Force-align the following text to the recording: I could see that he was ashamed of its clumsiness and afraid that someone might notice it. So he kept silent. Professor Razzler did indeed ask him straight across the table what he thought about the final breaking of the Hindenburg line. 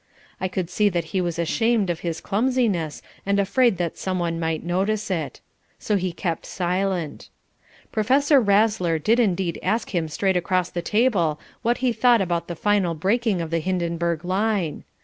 I 0.39 0.47
could 0.47 0.71
see 0.71 0.89
that 0.89 1.03
he 1.13 1.21
was 1.21 1.37
ashamed 1.37 1.91
of 1.91 2.03
its 2.03 2.21
clumsiness 2.21 3.03
and 3.23 3.39
afraid 3.39 3.77
that 3.77 3.99
someone 3.99 4.39
might 4.39 4.63
notice 4.63 5.11
it. 5.11 5.41
So 5.77 5.95
he 5.95 6.11
kept 6.11 6.43
silent. 6.47 7.29
Professor 7.91 8.41
Razzler 8.41 8.97
did 8.97 9.19
indeed 9.19 9.59
ask 9.61 9.93
him 9.93 10.07
straight 10.07 10.35
across 10.37 10.71
the 10.71 10.81
table 10.81 11.39
what 11.61 11.77
he 11.85 11.93
thought 11.93 12.19
about 12.19 12.47
the 12.47 12.55
final 12.55 12.95
breaking 12.95 13.41
of 13.43 13.51
the 13.51 13.59
Hindenburg 13.59 14.25
line. 14.25 14.85